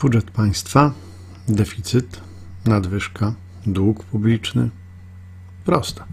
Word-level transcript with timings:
Budżet 0.00 0.30
państwa, 0.30 0.92
deficyt, 1.48 2.20
nadwyżka, 2.64 3.34
dług 3.66 4.04
publiczny. 4.04 4.70
Proste. 5.64 6.04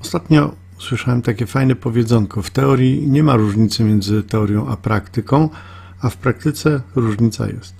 Ostatnio 0.00 0.54
słyszałem 0.78 1.22
takie 1.22 1.46
fajne 1.46 1.74
powiedzonko. 1.74 2.42
W 2.42 2.50
teorii 2.50 3.08
nie 3.08 3.22
ma 3.22 3.36
różnicy 3.36 3.84
między 3.84 4.22
teorią 4.22 4.68
a 4.68 4.76
praktyką, 4.76 5.48
a 6.00 6.10
w 6.10 6.16
praktyce 6.16 6.82
różnica 6.94 7.46
jest. 7.46 7.74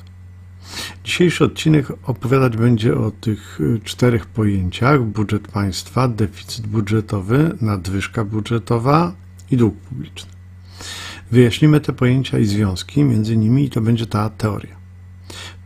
Dzisiejszy 1.04 1.44
odcinek 1.44 1.86
opowiadać 2.02 2.56
będzie 2.56 2.98
o 2.98 3.10
tych 3.10 3.58
czterech 3.84 4.26
pojęciach: 4.26 5.02
budżet 5.02 5.48
państwa, 5.48 6.08
deficyt 6.08 6.66
budżetowy, 6.66 7.56
nadwyżka 7.60 8.24
budżetowa 8.24 9.12
i 9.50 9.56
dług 9.56 9.74
publiczny. 9.74 10.31
Wyjaśnimy 11.32 11.80
te 11.80 11.92
pojęcia 11.92 12.38
i 12.38 12.44
związki 12.44 13.04
między 13.04 13.36
nimi, 13.36 13.64
i 13.64 13.70
to 13.70 13.80
będzie 13.80 14.06
ta 14.06 14.30
teoria. 14.30 14.76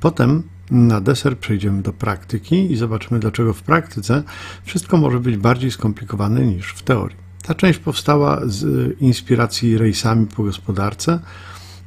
Potem 0.00 0.42
na 0.70 1.00
deser 1.00 1.38
przejdziemy 1.38 1.82
do 1.82 1.92
praktyki 1.92 2.72
i 2.72 2.76
zobaczymy, 2.76 3.20
dlaczego 3.20 3.52
w 3.52 3.62
praktyce 3.62 4.22
wszystko 4.64 4.96
może 4.96 5.20
być 5.20 5.36
bardziej 5.36 5.70
skomplikowane 5.70 6.46
niż 6.46 6.68
w 6.68 6.82
teorii. 6.82 7.16
Ta 7.42 7.54
część 7.54 7.78
powstała 7.78 8.40
z 8.44 8.92
inspiracji 9.00 9.78
rejsami 9.78 10.26
po 10.26 10.42
gospodarce 10.42 11.20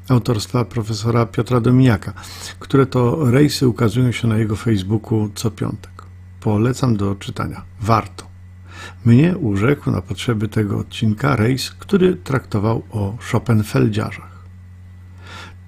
autorstwa 0.09 0.65
profesora 0.65 1.25
Piotra 1.25 1.61
Domijaka, 1.61 2.13
które 2.59 2.85
to 2.85 3.31
rejsy 3.31 3.67
ukazują 3.67 4.11
się 4.11 4.27
na 4.27 4.37
jego 4.37 4.55
Facebooku 4.55 5.29
co 5.35 5.51
piątek. 5.51 6.03
Polecam 6.39 6.97
do 6.97 7.15
czytania. 7.15 7.61
Warto. 7.81 8.28
Mnie 9.05 9.37
urzekł 9.37 9.91
na 9.91 10.01
potrzeby 10.01 10.47
tego 10.47 10.77
odcinka 10.77 11.35
rejs, 11.35 11.71
który 11.71 12.15
traktował 12.15 12.83
o 12.91 13.17
Schopenfeldziarzach. 13.21 14.39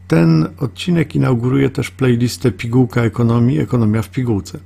Ten 0.07 0.47
odcinek 0.57 1.15
inauguruje 1.15 1.69
też 1.69 1.91
playlistę 1.91 2.51
Pigułka 2.51 3.01
Ekonomii, 3.01 3.59
Ekonomia 3.59 4.01
w 4.01 4.09
pigułce. 4.09 4.59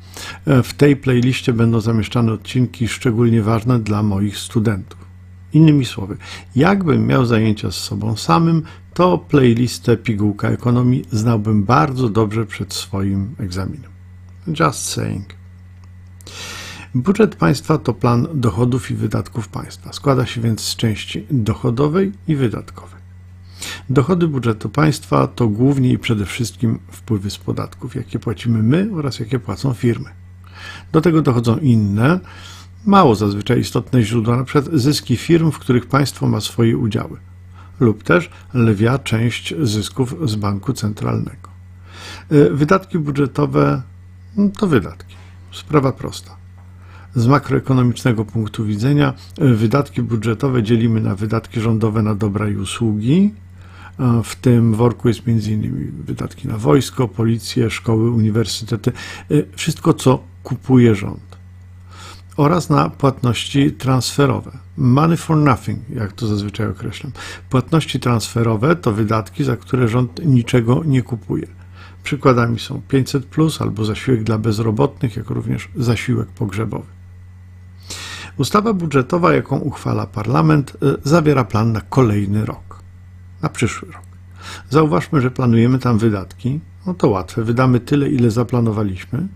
W 0.45 0.73
tej 0.73 0.95
playliście 0.95 1.53
będą 1.53 1.79
zamieszczane 1.79 2.31
odcinki 2.33 2.87
szczególnie 2.87 3.41
ważne 3.41 3.79
dla 3.79 4.03
moich 4.03 4.37
studentów. 4.37 4.99
Innymi 5.53 5.85
słowy, 5.85 6.17
jakbym 6.55 7.07
miał 7.07 7.25
zajęcia 7.25 7.71
z 7.71 7.75
sobą 7.75 8.17
samym, 8.17 8.63
to 8.93 9.17
playlistę 9.17 9.97
Pigułka 9.97 10.49
Ekonomii 10.49 11.05
znałbym 11.11 11.63
bardzo 11.63 12.09
dobrze 12.09 12.45
przed 12.45 12.73
swoim 12.73 13.35
egzaminem. 13.39 13.91
Just 14.47 14.79
saying. 14.79 15.25
Budżet 16.95 17.35
państwa 17.35 17.77
to 17.77 17.93
plan 17.93 18.27
dochodów 18.33 18.91
i 18.91 18.95
wydatków 18.95 19.47
państwa. 19.47 19.93
Składa 19.93 20.25
się 20.25 20.41
więc 20.41 20.61
z 20.61 20.75
części 20.75 21.25
dochodowej 21.31 22.11
i 22.27 22.35
wydatkowej. 22.35 22.99
Dochody 23.89 24.27
budżetu 24.27 24.69
państwa 24.69 25.27
to 25.27 25.47
głównie 25.47 25.89
i 25.89 25.97
przede 25.97 26.25
wszystkim 26.25 26.79
wpływy 26.91 27.29
z 27.29 27.37
podatków, 27.37 27.95
jakie 27.95 28.19
płacimy 28.19 28.63
my 28.63 28.89
oraz 28.95 29.19
jakie 29.19 29.39
płacą 29.39 29.73
firmy. 29.73 30.09
Do 30.91 31.01
tego 31.01 31.21
dochodzą 31.21 31.57
inne, 31.57 32.19
mało 32.85 33.15
zazwyczaj 33.15 33.59
istotne 33.59 34.03
źródła, 34.03 34.35
np. 34.35 34.61
zyski 34.73 35.17
firm, 35.17 35.51
w 35.51 35.59
których 35.59 35.85
państwo 35.85 36.27
ma 36.27 36.41
swoje 36.41 36.77
udziały, 36.77 37.17
lub 37.79 38.03
też 38.03 38.29
lwia 38.53 38.99
część 38.99 39.53
zysków 39.61 40.15
z 40.29 40.35
banku 40.35 40.73
centralnego. 40.73 41.49
Y, 42.31 42.49
wydatki 42.49 42.99
budżetowe 42.99 43.81
no, 44.37 44.49
to 44.59 44.67
wydatki. 44.67 45.15
Sprawa 45.51 45.91
prosta. 45.91 46.44
Z 47.15 47.27
makroekonomicznego 47.27 48.25
punktu 48.25 48.65
widzenia 48.65 49.13
wydatki 49.37 50.01
budżetowe 50.01 50.63
dzielimy 50.63 51.01
na 51.01 51.15
wydatki 51.15 51.59
rządowe 51.61 52.01
na 52.01 52.15
dobra 52.15 52.49
i 52.49 52.55
usługi. 52.55 53.33
W 54.23 54.35
tym 54.35 54.73
worku 54.73 55.07
jest 55.07 55.21
m.in. 55.27 55.91
wydatki 56.05 56.47
na 56.47 56.57
wojsko, 56.57 57.07
policję, 57.07 57.69
szkoły, 57.69 58.11
uniwersytety, 58.11 58.91
y, 59.31 59.45
wszystko 59.55 59.93
co 59.93 60.23
kupuje 60.43 60.95
rząd. 60.95 61.37
Oraz 62.37 62.69
na 62.69 62.89
płatności 62.89 63.71
transferowe. 63.71 64.51
Money 64.77 65.17
for 65.17 65.37
nothing, 65.37 65.79
jak 65.89 66.13
to 66.13 66.27
zazwyczaj 66.27 66.67
określam. 66.67 67.11
Płatności 67.49 67.99
transferowe 67.99 68.75
to 68.75 68.91
wydatki, 68.91 69.43
za 69.43 69.57
które 69.57 69.87
rząd 69.87 70.25
niczego 70.25 70.81
nie 70.85 71.01
kupuje. 71.01 71.47
Przykładami 72.03 72.59
są 72.59 72.81
500 72.87 73.25
plus 73.25 73.61
albo 73.61 73.85
zasiłek 73.85 74.23
dla 74.23 74.37
bezrobotnych, 74.37 75.15
jak 75.15 75.29
również 75.29 75.69
zasiłek 75.75 76.27
pogrzebowy. 76.27 76.94
Ustawa 78.37 78.73
budżetowa, 78.73 79.33
jaką 79.33 79.57
uchwala 79.57 80.07
parlament, 80.07 80.77
y, 80.83 81.09
zawiera 81.09 81.43
plan 81.43 81.71
na 81.71 81.81
kolejny 81.81 82.45
rok, 82.45 82.79
na 83.41 83.49
przyszły 83.49 83.87
rok. 83.91 84.05
Zauważmy, 84.69 85.21
że 85.21 85.31
planujemy 85.31 85.79
tam 85.79 85.97
wydatki. 85.97 86.59
No 86.87 86.93
to 86.93 87.09
łatwe, 87.09 87.43
wydamy 87.43 87.79
tyle, 87.79 88.09
ile 88.09 88.31
zaplanowaliśmy 88.31 89.27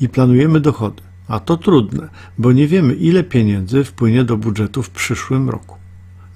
i 0.00 0.08
planujemy 0.08 0.60
dochody. 0.60 1.02
A 1.28 1.40
to 1.40 1.56
trudne, 1.56 2.08
bo 2.38 2.52
nie 2.52 2.66
wiemy, 2.66 2.94
ile 2.94 3.24
pieniędzy 3.24 3.84
wpłynie 3.84 4.24
do 4.24 4.36
budżetu 4.36 4.82
w 4.82 4.90
przyszłym 4.90 5.50
roku. 5.50 5.76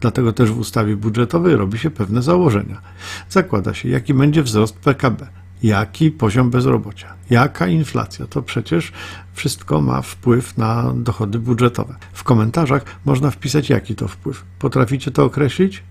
Dlatego 0.01 0.33
też 0.33 0.51
w 0.53 0.59
ustawie 0.59 0.97
budżetowej 0.97 1.57
robi 1.57 1.79
się 1.79 1.91
pewne 1.91 2.23
założenia. 2.23 2.81
Zakłada 3.29 3.75
się, 3.75 3.89
jaki 3.89 4.15
będzie 4.15 4.43
wzrost 4.43 4.79
PKB, 4.79 5.27
jaki 5.63 6.11
poziom 6.11 6.51
bezrobocia, 6.51 7.15
jaka 7.31 7.67
inflacja. 7.67 8.27
To 8.27 8.43
przecież 8.43 8.93
wszystko 9.33 9.81
ma 9.81 10.03
wpływ 10.03 10.59
na 10.59 10.93
dochody 10.97 11.39
budżetowe. 11.39 11.97
W 12.13 12.25
komentarzach 12.25 12.85
można 13.05 13.31
wpisać, 13.31 13.71
jaki 13.71 13.95
to 13.95 14.09
wpływ. 14.09 14.45
Potraficie 14.59 15.11
to 15.11 15.25
określić? 15.25 15.83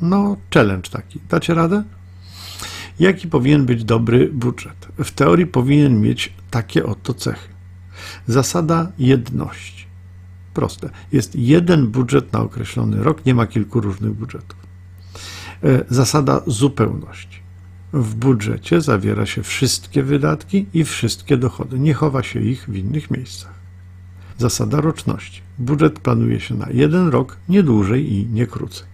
No, 0.00 0.36
challenge 0.54 0.90
taki. 0.90 1.20
Dacie 1.28 1.54
radę? 1.54 1.84
Jaki 3.00 3.28
powinien 3.28 3.66
być 3.66 3.84
dobry 3.84 4.28
budżet? 4.32 4.88
W 4.98 5.10
teorii 5.10 5.46
powinien 5.46 6.00
mieć 6.00 6.32
takie 6.50 6.86
oto 6.86 7.14
cechy. 7.14 7.48
Zasada 8.26 8.92
jedności. 8.98 9.86
Proste. 10.54 10.90
Jest 11.12 11.36
jeden 11.36 11.86
budżet 11.86 12.32
na 12.32 12.40
określony 12.40 13.02
rok, 13.02 13.26
nie 13.26 13.34
ma 13.34 13.46
kilku 13.46 13.80
różnych 13.80 14.12
budżetów. 14.12 14.56
E, 15.64 15.84
zasada 15.88 16.42
zupełności. 16.46 17.47
W 17.92 18.14
budżecie 18.14 18.80
zawiera 18.80 19.26
się 19.26 19.42
wszystkie 19.42 20.02
wydatki 20.02 20.66
i 20.74 20.84
wszystkie 20.84 21.36
dochody. 21.36 21.78
Nie 21.78 21.94
chowa 21.94 22.22
się 22.22 22.40
ich 22.40 22.66
w 22.68 22.76
innych 22.76 23.10
miejscach. 23.10 23.54
Zasada 24.38 24.80
roczności. 24.80 25.42
Budżet 25.58 26.00
planuje 26.00 26.40
się 26.40 26.54
na 26.54 26.66
jeden 26.70 27.08
rok, 27.08 27.36
nie 27.48 27.62
dłużej 27.62 28.12
i 28.12 28.26
nie 28.26 28.46
krócej. 28.46 28.86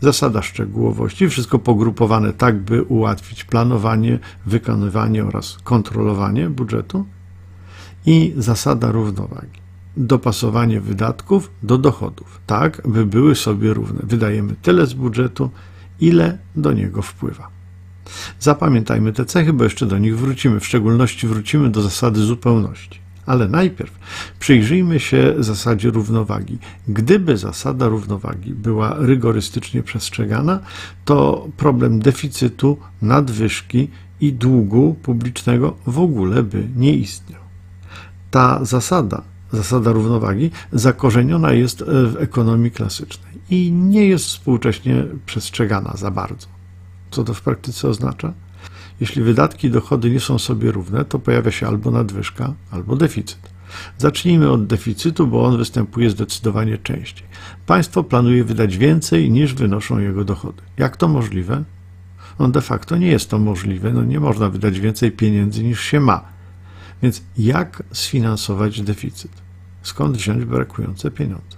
Zasada 0.00 0.42
szczegółowości. 0.42 1.28
Wszystko 1.28 1.58
pogrupowane 1.58 2.32
tak, 2.32 2.58
by 2.58 2.82
ułatwić 2.82 3.44
planowanie, 3.44 4.18
wykonywanie 4.46 5.24
oraz 5.24 5.58
kontrolowanie 5.64 6.50
budżetu. 6.50 7.06
I 8.06 8.34
zasada 8.36 8.92
równowagi. 8.92 9.60
Dopasowanie 9.96 10.80
wydatków 10.80 11.50
do 11.62 11.78
dochodów, 11.78 12.40
tak, 12.46 12.82
by 12.88 13.06
były 13.06 13.34
sobie 13.34 13.74
równe. 13.74 14.00
Wydajemy 14.02 14.54
tyle 14.62 14.86
z 14.86 14.94
budżetu, 14.94 15.50
ile 16.00 16.38
do 16.56 16.72
niego 16.72 17.02
wpływa. 17.02 17.55
Zapamiętajmy 18.40 19.12
te 19.12 19.24
cechy, 19.24 19.52
bo 19.52 19.64
jeszcze 19.64 19.86
do 19.86 19.98
nich 19.98 20.18
wrócimy. 20.18 20.60
W 20.60 20.66
szczególności 20.66 21.26
wrócimy 21.26 21.70
do 21.70 21.82
zasady 21.82 22.20
zupełności. 22.20 23.06
Ale 23.26 23.48
najpierw 23.48 23.98
przyjrzyjmy 24.38 25.00
się 25.00 25.34
zasadzie 25.38 25.90
równowagi. 25.90 26.58
Gdyby 26.88 27.36
zasada 27.36 27.88
równowagi 27.88 28.54
była 28.54 28.94
rygorystycznie 28.98 29.82
przestrzegana, 29.82 30.60
to 31.04 31.48
problem 31.56 31.98
deficytu, 31.98 32.78
nadwyżki 33.02 33.88
i 34.20 34.32
długu 34.32 34.96
publicznego 35.02 35.76
w 35.86 35.98
ogóle 35.98 36.42
by 36.42 36.68
nie 36.76 36.94
istniał. 36.94 37.40
Ta 38.30 38.64
zasada, 38.64 39.22
zasada 39.52 39.92
równowagi, 39.92 40.50
zakorzeniona 40.72 41.52
jest 41.52 41.84
w 41.84 42.16
ekonomii 42.18 42.70
klasycznej 42.70 43.32
i 43.50 43.72
nie 43.72 44.06
jest 44.06 44.24
współcześnie 44.24 45.04
przestrzegana 45.26 45.94
za 45.96 46.10
bardzo. 46.10 46.55
Co 47.16 47.24
to 47.24 47.34
w 47.34 47.42
praktyce 47.42 47.88
oznacza? 47.88 48.32
Jeśli 49.00 49.22
wydatki 49.22 49.66
i 49.66 49.70
dochody 49.70 50.10
nie 50.10 50.20
są 50.20 50.38
sobie 50.38 50.72
równe, 50.72 51.04
to 51.04 51.18
pojawia 51.18 51.50
się 51.50 51.66
albo 51.66 51.90
nadwyżka, 51.90 52.54
albo 52.70 52.96
deficyt. 52.96 53.38
Zacznijmy 53.98 54.50
od 54.50 54.66
deficytu, 54.66 55.26
bo 55.26 55.44
on 55.44 55.58
występuje 55.58 56.10
zdecydowanie 56.10 56.78
częściej. 56.78 57.26
Państwo 57.66 58.04
planuje 58.04 58.44
wydać 58.44 58.76
więcej 58.76 59.30
niż 59.30 59.54
wynoszą 59.54 59.98
jego 59.98 60.24
dochody. 60.24 60.62
Jak 60.76 60.96
to 60.96 61.08
możliwe? 61.08 61.64
No 62.38 62.48
de 62.48 62.60
facto 62.60 62.96
nie 62.96 63.08
jest 63.08 63.30
to 63.30 63.38
możliwe, 63.38 63.92
no 63.92 64.04
nie 64.04 64.20
można 64.20 64.48
wydać 64.48 64.80
więcej 64.80 65.12
pieniędzy 65.12 65.64
niż 65.64 65.80
się 65.80 66.00
ma. 66.00 66.24
Więc 67.02 67.22
jak 67.38 67.82
sfinansować 67.92 68.80
deficyt? 68.80 69.32
Skąd 69.82 70.16
wziąć 70.16 70.44
brakujące 70.44 71.10
pieniądze? 71.10 71.56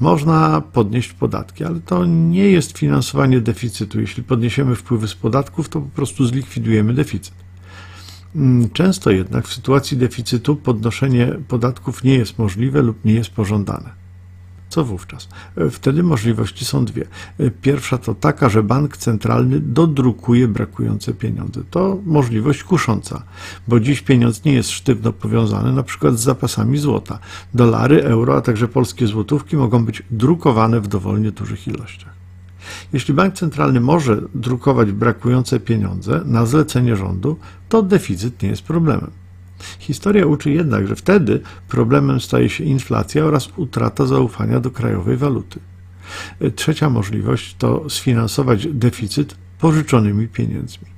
Można 0.00 0.60
podnieść 0.60 1.12
podatki, 1.12 1.64
ale 1.64 1.80
to 1.80 2.06
nie 2.06 2.50
jest 2.50 2.78
finansowanie 2.78 3.40
deficytu. 3.40 4.00
Jeśli 4.00 4.22
podniesiemy 4.22 4.76
wpływy 4.76 5.08
z 5.08 5.14
podatków, 5.14 5.68
to 5.68 5.80
po 5.80 5.88
prostu 5.88 6.26
zlikwidujemy 6.26 6.94
deficyt. 6.94 7.34
Mm, 8.36 8.70
często 8.70 9.10
jednak 9.10 9.48
w 9.48 9.54
sytuacji 9.54 9.96
deficytu 9.96 10.56
podnoszenie 10.56 11.26
podatków 11.48 12.04
nie 12.04 12.14
jest 12.14 12.38
możliwe 12.38 12.82
lub 12.82 13.04
nie 13.04 13.14
jest 13.14 13.30
pożądane. 13.30 13.99
Co 14.70 14.84
wówczas? 14.84 15.28
Wtedy 15.70 16.02
możliwości 16.02 16.64
są 16.64 16.84
dwie. 16.84 17.06
Pierwsza 17.62 17.98
to 17.98 18.14
taka, 18.14 18.48
że 18.48 18.62
bank 18.62 18.96
centralny 18.96 19.60
dodrukuje 19.60 20.48
brakujące 20.48 21.14
pieniądze. 21.14 21.60
To 21.70 21.98
możliwość 22.04 22.64
kusząca, 22.64 23.22
bo 23.68 23.80
dziś 23.80 24.00
pieniądz 24.00 24.44
nie 24.44 24.52
jest 24.52 24.70
sztywno 24.70 25.12
powiązany 25.12 25.72
na 25.72 25.82
przykład 25.82 26.18
z 26.18 26.22
zapasami 26.22 26.78
złota. 26.78 27.18
Dolary, 27.54 28.04
euro, 28.04 28.36
a 28.36 28.40
także 28.40 28.68
polskie 28.68 29.06
złotówki 29.06 29.56
mogą 29.56 29.84
być 29.84 30.02
drukowane 30.10 30.80
w 30.80 30.88
dowolnie 30.88 31.30
dużych 31.30 31.68
ilościach. 31.68 32.12
Jeśli 32.92 33.14
bank 33.14 33.34
centralny 33.34 33.80
może 33.80 34.22
drukować 34.34 34.92
brakujące 34.92 35.60
pieniądze 35.60 36.22
na 36.24 36.46
zlecenie 36.46 36.96
rządu, 36.96 37.36
to 37.68 37.82
deficyt 37.82 38.42
nie 38.42 38.48
jest 38.48 38.62
problemem. 38.62 39.10
Historia 39.78 40.26
uczy 40.26 40.50
jednak, 40.50 40.86
że 40.86 40.96
wtedy 40.96 41.40
problemem 41.68 42.20
staje 42.20 42.48
się 42.48 42.64
inflacja 42.64 43.24
oraz 43.24 43.48
utrata 43.56 44.06
zaufania 44.06 44.60
do 44.60 44.70
krajowej 44.70 45.16
waluty. 45.16 45.60
Trzecia 46.56 46.90
możliwość 46.90 47.54
to 47.58 47.90
sfinansować 47.90 48.66
deficyt 48.66 49.34
pożyczonymi 49.58 50.28
pieniędzmi. 50.28 50.88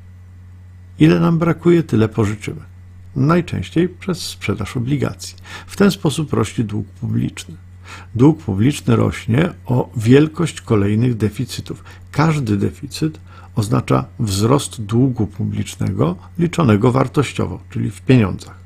Ile 0.98 1.20
nam 1.20 1.38
brakuje, 1.38 1.82
tyle 1.82 2.08
pożyczymy. 2.08 2.60
Najczęściej 3.16 3.88
przez 3.88 4.18
sprzedaż 4.18 4.76
obligacji. 4.76 5.36
W 5.66 5.76
ten 5.76 5.90
sposób 5.90 6.32
rośnie 6.32 6.64
dług 6.64 6.86
publiczny. 6.86 7.54
Dług 8.14 8.42
publiczny 8.42 8.96
rośnie 8.96 9.50
o 9.66 9.90
wielkość 9.96 10.60
kolejnych 10.60 11.16
deficytów. 11.16 11.84
Każdy 12.12 12.56
deficyt 12.56 13.20
oznacza 13.56 14.04
wzrost 14.18 14.82
długu 14.82 15.26
publicznego 15.26 16.16
liczonego 16.38 16.92
wartościowo, 16.92 17.60
czyli 17.70 17.90
w 17.90 18.00
pieniądzach. 18.00 18.62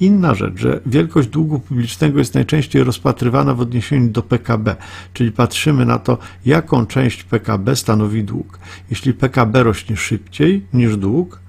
Inna 0.00 0.34
rzecz, 0.34 0.58
że 0.58 0.80
wielkość 0.86 1.28
długu 1.28 1.60
publicznego 1.60 2.18
jest 2.18 2.34
najczęściej 2.34 2.84
rozpatrywana 2.84 3.54
w 3.54 3.60
odniesieniu 3.60 4.08
do 4.08 4.22
PKB, 4.22 4.76
czyli 5.12 5.32
patrzymy 5.32 5.86
na 5.86 5.98
to, 5.98 6.18
jaką 6.46 6.86
część 6.86 7.24
PKB 7.24 7.76
stanowi 7.76 8.24
dług. 8.24 8.58
Jeśli 8.90 9.14
PKB 9.14 9.62
rośnie 9.62 9.96
szybciej 9.96 10.66
niż 10.72 10.96
dług, 10.96 11.40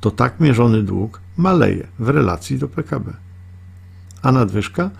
to 0.00 0.10
tak 0.10 0.40
mierzony 0.40 0.82
dług 0.82 1.20
maleje 1.36 1.86
w 1.98 2.08
relacji 2.08 2.58
do 2.58 2.68
PKB. 2.68 3.12
A 4.22 4.32
nadwyżka? 4.32 4.90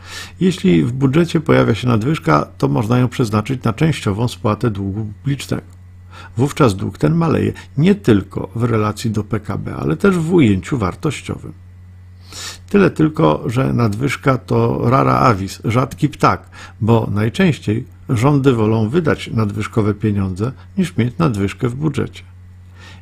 Jeśli 0.41 0.85
w 0.85 0.93
budżecie 0.93 1.41
pojawia 1.41 1.75
się 1.75 1.89
nadwyżka, 1.89 2.47
to 2.59 2.69
można 2.69 2.99
ją 2.99 3.09
przeznaczyć 3.09 3.63
na 3.63 3.73
częściową 3.73 4.29
spłatę 4.29 4.71
długu 4.71 5.13
publicznego 5.23 5.80
wówczas 6.37 6.77
dług 6.77 6.99
ten 6.99 7.15
maleje 7.15 7.53
nie 7.79 7.95
tylko 7.95 8.49
w 8.55 8.65
relacji 8.65 9.11
do 9.11 9.25
PKB, 9.25 9.77
ale 9.77 9.97
też 9.97 10.17
w 10.19 10.35
ujęciu 10.35 10.79
wartościowym. 10.79 11.53
Tyle 12.69 12.91
tylko, 12.91 13.43
że 13.47 13.73
nadwyżka 13.73 14.39
to 14.39 14.91
rara 14.91 15.19
avis, 15.19 15.61
rzadki 15.65 16.09
ptak, 16.09 16.51
bo 16.81 17.09
najczęściej 17.13 17.85
rządy 18.09 18.53
wolą 18.53 18.89
wydać 18.89 19.31
nadwyżkowe 19.33 19.95
pieniądze 19.95 20.53
niż 20.79 20.97
mieć 20.97 21.19
nadwyżkę 21.19 21.69
w 21.69 21.75
budżecie. 21.75 22.23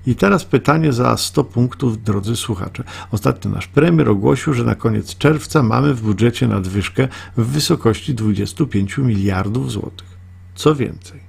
I 0.06 0.14
teraz 0.14 0.44
pytanie 0.44 0.93
za 0.93 1.17
100 1.17 1.44
punktów, 1.44 2.03
drodzy 2.03 2.37
słuchacze. 2.37 2.85
Ostatnio 3.11 3.50
nasz 3.50 3.67
premier 3.67 4.09
ogłosił, 4.09 4.55
że 4.55 4.64
na 4.64 4.75
koniec 4.75 5.17
czerwca 5.17 5.62
mamy 5.62 5.94
w 5.94 6.03
budżecie 6.03 6.49
nadwyżkę 6.49 7.09
w 7.37 7.47
wysokości 7.47 8.14
25 8.14 8.99
miliardów 8.99 9.73
złotych. 9.73 10.19
Co 10.55 10.75
więcej, 10.75 11.27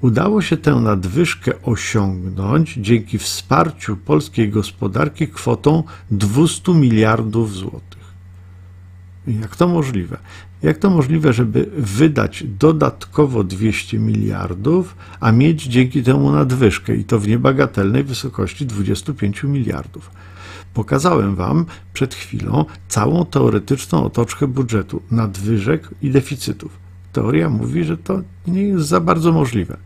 Udało 0.00 0.42
się 0.42 0.56
tę 0.56 0.74
nadwyżkę 0.74 1.52
osiągnąć 1.62 2.74
dzięki 2.74 3.18
wsparciu 3.18 3.96
polskiej 3.96 4.50
gospodarki 4.50 5.28
kwotą 5.28 5.82
200 6.10 6.74
miliardów 6.74 7.54
złotych. 7.54 8.00
Jak 9.26 9.56
to 9.56 9.68
możliwe? 9.68 10.18
Jak 10.62 10.78
to 10.78 10.90
możliwe, 10.90 11.32
żeby 11.32 11.70
wydać 11.76 12.44
dodatkowo 12.58 13.44
200 13.44 13.98
miliardów, 13.98 14.96
a 15.20 15.32
mieć 15.32 15.62
dzięki 15.62 16.02
temu 16.02 16.32
nadwyżkę 16.32 16.96
i 16.96 17.04
to 17.04 17.18
w 17.18 17.28
niebagatelnej 17.28 18.04
wysokości 18.04 18.66
25 18.66 19.44
miliardów? 19.44 20.10
Pokazałem 20.74 21.34
Wam 21.34 21.66
przed 21.92 22.14
chwilą 22.14 22.64
całą 22.88 23.24
teoretyczną 23.24 24.04
otoczkę 24.04 24.46
budżetu, 24.46 25.02
nadwyżek 25.10 25.88
i 26.02 26.10
deficytów. 26.10 26.89
Teoria 27.12 27.50
mówi, 27.50 27.84
że 27.84 27.96
to 27.96 28.22
nie 28.46 28.62
jest 28.62 28.86
za 28.86 29.00
bardzo 29.00 29.32
możliwe. 29.32 29.76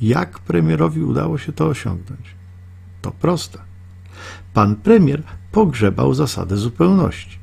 Jak 0.00 0.38
premierowi 0.38 1.02
udało 1.02 1.38
się 1.38 1.52
to 1.52 1.66
osiągnąć? 1.66 2.34
To 3.02 3.10
proste. 3.10 3.58
Pan 4.54 4.76
premier 4.76 5.22
pogrzebał 5.52 6.14
zasadę 6.14 6.56
zupełności. 6.56 7.38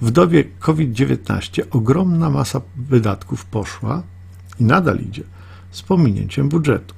W 0.00 0.10
dobie 0.10 0.44
COVID-19 0.58 1.62
ogromna 1.70 2.30
masa 2.30 2.60
wydatków 2.76 3.44
poszła 3.44 4.02
i 4.60 4.64
nadal 4.64 4.98
idzie 4.98 5.22
z 5.70 5.82
pominięciem 5.82 6.48
budżetu. 6.48 6.94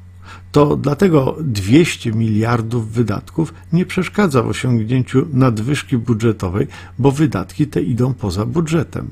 To 0.53 0.77
dlatego 0.77 1.37
200 1.41 2.13
miliardów 2.13 2.93
wydatków 2.93 3.55
nie 3.73 3.87
przeszkadza 3.87 4.43
w 4.43 4.49
osiągnięciu 4.49 5.27
nadwyżki 5.33 5.99
budżetowej, 5.99 6.67
bo 6.99 7.13
wydatki 7.13 7.67
te 7.67 7.83
idą 7.83 8.15
poza 8.15 8.47
budżetem. 8.47 9.11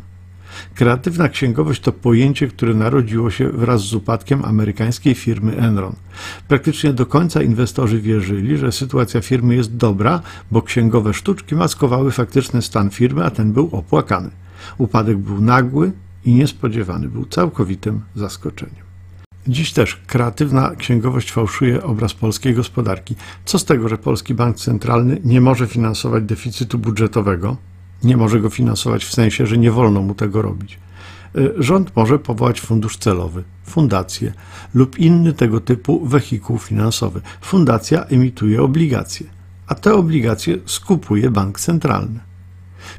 Kreatywna 0.74 1.28
księgowość 1.28 1.80
to 1.80 1.92
pojęcie, 1.92 2.48
które 2.48 2.74
narodziło 2.74 3.30
się 3.30 3.48
wraz 3.48 3.80
z 3.80 3.94
upadkiem 3.94 4.44
amerykańskiej 4.44 5.14
firmy 5.14 5.56
Enron. 5.56 5.94
Praktycznie 6.48 6.92
do 6.92 7.06
końca 7.06 7.42
inwestorzy 7.42 8.00
wierzyli, 8.00 8.56
że 8.56 8.72
sytuacja 8.72 9.20
firmy 9.20 9.54
jest 9.54 9.76
dobra, 9.76 10.22
bo 10.50 10.62
księgowe 10.62 11.14
sztuczki 11.14 11.54
maskowały 11.54 12.10
faktyczny 12.10 12.62
stan 12.62 12.90
firmy, 12.90 13.24
a 13.24 13.30
ten 13.30 13.52
był 13.52 13.68
opłakany. 13.72 14.30
Upadek 14.78 15.18
był 15.18 15.40
nagły 15.40 15.92
i 16.24 16.34
niespodziewany, 16.34 17.08
był 17.08 17.24
całkowitym 17.24 18.00
zaskoczeniem. 18.14 18.90
Dziś 19.48 19.72
też 19.72 20.00
kreatywna 20.06 20.70
księgowość 20.76 21.32
fałszuje 21.32 21.82
obraz 21.82 22.14
polskiej 22.14 22.54
gospodarki. 22.54 23.14
Co 23.44 23.58
z 23.58 23.64
tego, 23.64 23.88
że 23.88 23.98
Polski 23.98 24.34
Bank 24.34 24.56
Centralny 24.56 25.20
nie 25.24 25.40
może 25.40 25.66
finansować 25.66 26.24
deficytu 26.24 26.78
budżetowego, 26.78 27.56
nie 28.04 28.16
może 28.16 28.40
go 28.40 28.50
finansować 28.50 29.04
w 29.04 29.14
sensie, 29.14 29.46
że 29.46 29.58
nie 29.58 29.70
wolno 29.70 30.02
mu 30.02 30.14
tego 30.14 30.42
robić. 30.42 30.78
Y, 31.36 31.52
rząd 31.58 31.96
może 31.96 32.18
powołać 32.18 32.60
fundusz 32.60 32.96
celowy, 32.96 33.44
fundację 33.64 34.32
lub 34.74 34.98
inny 34.98 35.32
tego 35.32 35.60
typu 35.60 36.06
wehikuł 36.06 36.58
finansowy. 36.58 37.20
Fundacja 37.40 38.04
emituje 38.04 38.62
obligacje, 38.62 39.26
a 39.66 39.74
te 39.74 39.94
obligacje 39.94 40.58
skupuje 40.66 41.30
bank 41.30 41.60
centralny. 41.60 42.20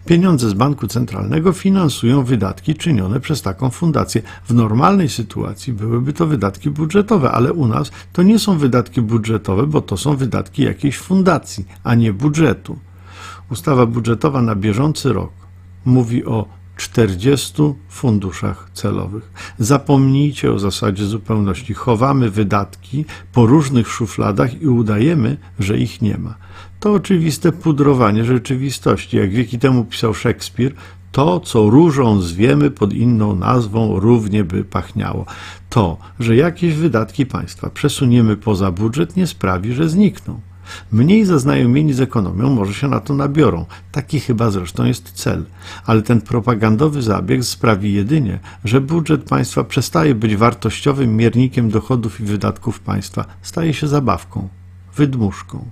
Pieniądze 0.06 0.50
z 0.50 0.54
banku 0.54 0.88
centralnego 0.88 1.54
finansują 1.54 2.24
wydatki 2.24 2.76
czynione 2.76 3.20
przez 3.20 3.42
taką 3.42 3.70
fundację. 3.70 4.22
W 4.46 4.54
normalnej 4.54 5.10
sytuacji 5.10 5.74
byłyby 5.74 6.14
to 6.14 6.28
wydatki 6.28 6.70
budżetowe, 6.70 7.32
ale 7.32 7.54
u 7.54 7.68
nas 7.68 7.92
to 8.14 8.24
nie 8.24 8.40
są 8.40 8.58
wydatki 8.58 9.02
budżetowe, 9.02 9.68
bo 9.68 9.82
to 9.82 9.98
są 9.98 10.16
wydatki 10.16 10.64
jakiejś 10.64 10.98
fundacji, 10.98 11.66
a 11.84 11.96
nie 11.96 12.14
budżetu. 12.14 12.80
Ustawa 13.52 13.86
budżetowa 13.86 14.42
na 14.42 14.56
bieżący 14.56 15.14
rok 15.14 15.32
mówi 15.86 16.26
o 16.26 16.46
40 16.78 17.54
funduszach 17.90 18.70
celowych. 18.74 19.32
Zapomnijcie 19.60 20.52
o 20.52 20.60
zasadzie 20.60 21.06
zupełności. 21.06 21.74
Chowamy 21.74 22.30
wydatki 22.30 23.06
po 23.34 23.46
różnych 23.46 23.88
szufladach 23.88 24.62
i 24.62 24.68
udajemy, 24.68 25.38
że 25.60 25.78
ich 25.78 26.02
nie 26.02 26.18
ma. 26.18 26.36
To 26.80 26.94
oczywiste 26.94 27.52
pudrowanie 27.52 28.26
rzeczywistości. 28.26 29.18
Jak 29.18 29.32
wieki 29.32 29.60
temu 29.60 29.86
pisał 29.86 30.14
Szekspir, 30.14 30.74
to, 31.12 31.40
co 31.40 31.70
różą 31.70 32.22
zwiemy 32.22 32.72
pod 32.72 32.94
inną 32.94 33.36
nazwą, 33.36 34.00
równie 34.00 34.44
by 34.44 34.64
pachniało. 34.64 35.26
To, 35.70 35.98
że 36.20 36.36
jakieś 36.36 36.74
wydatki 36.74 37.26
państwa 37.26 37.70
przesuniemy 37.70 38.38
poza 38.38 38.72
budżet, 38.72 39.16
nie 39.16 39.28
sprawi, 39.28 39.74
że 39.74 39.90
znikną. 39.90 40.40
Mniej 40.92 41.26
zaznajomieni 41.26 41.94
z 41.94 42.02
ekonomią 42.02 42.50
może 42.50 42.74
się 42.74 42.88
na 42.88 43.00
to 43.00 43.14
nabiorą. 43.14 43.66
Taki 43.92 44.20
chyba 44.20 44.52
zresztą 44.52 44.86
jest 44.86 45.12
cel. 45.12 45.46
Ale 45.86 46.02
ten 46.02 46.22
propagandowy 46.22 47.02
zabieg 47.02 47.44
sprawi 47.44 47.94
jedynie, 47.94 48.40
że 48.64 48.82
budżet 48.82 49.24
państwa 49.24 49.64
przestaje 49.64 50.16
być 50.16 50.36
wartościowym 50.36 51.16
miernikiem 51.16 51.70
dochodów 51.70 52.22
i 52.22 52.24
wydatków 52.24 52.80
państwa, 52.80 53.26
staje 53.42 53.74
się 53.74 53.88
zabawką, 53.88 54.48
wydmuszką. 54.96 55.66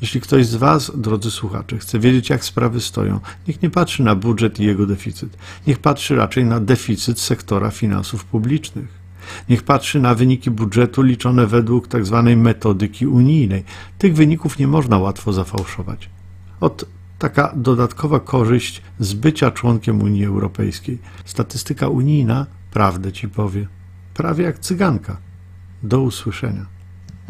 Jeśli 0.00 0.20
ktoś 0.20 0.46
z 0.46 0.54
Was, 0.54 0.92
drodzy 0.94 1.30
słuchacze, 1.30 1.78
chce 1.78 1.98
wiedzieć, 1.98 2.30
jak 2.30 2.44
sprawy 2.44 2.80
stoją, 2.80 3.20
niech 3.48 3.62
nie 3.62 3.70
patrzy 3.70 4.02
na 4.02 4.14
budżet 4.14 4.60
i 4.60 4.64
jego 4.64 4.86
deficyt. 4.86 5.36
Niech 5.66 5.78
patrzy 5.78 6.16
raczej 6.16 6.44
na 6.44 6.60
deficyt 6.60 7.20
sektora 7.20 7.70
finansów 7.70 8.24
publicznych. 8.24 8.99
Niech 9.48 9.62
patrzy 9.62 10.00
na 10.00 10.14
wyniki 10.14 10.50
budżetu 10.50 11.02
liczone 11.02 11.46
według 11.46 11.88
tzw. 11.88 12.22
Tak 12.26 12.38
metodyki 12.38 13.06
unijnej. 13.06 13.64
Tych 13.98 14.14
wyników 14.14 14.58
nie 14.58 14.66
można 14.66 14.98
łatwo 14.98 15.32
zafałszować. 15.32 16.10
Od 16.60 16.84
taka 17.18 17.52
dodatkowa 17.56 18.20
korzyść 18.20 18.82
z 18.98 19.14
bycia 19.14 19.50
członkiem 19.50 20.02
Unii 20.02 20.24
Europejskiej. 20.24 20.98
Statystyka 21.24 21.88
unijna 21.88 22.46
prawdę 22.70 23.12
ci 23.12 23.28
powie. 23.28 23.66
Prawie 24.14 24.44
jak 24.44 24.58
cyganka. 24.58 25.16
Do 25.82 26.00
usłyszenia. 26.00 26.79